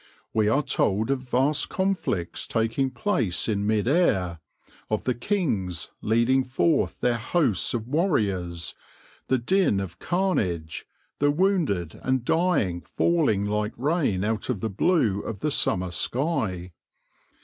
We 0.33 0.47
are 0.47 0.63
told 0.63 1.11
of 1.11 1.19
vast 1.19 1.69
conflicts 1.69 2.47
taking 2.47 2.89
place 2.89 3.47
in 3.47 3.67
mid 3.67 3.87
air, 3.87 4.39
of 4.89 5.03
the 5.03 5.13
kings 5.13 5.91
leading 6.01 6.43
forth 6.43 7.01
their 7.01 7.19
hosts 7.19 7.75
oi 7.75 7.83
warriors— 7.85 8.73
the 9.27 9.37
din 9.37 9.79
of 9.79 9.99
carnage— 9.99 10.87
the 11.19 11.29
wounded 11.29 11.99
and 12.01 12.25
dying 12.25 12.81
falling 12.81 13.45
like 13.45 13.73
rain 13.77 14.23
out 14.23 14.49
of 14.49 14.61
the 14.61 14.71
blue 14.71 15.19
of 15.19 15.41
the 15.41 15.49
summei 15.51 15.93
sky. 15.93 16.71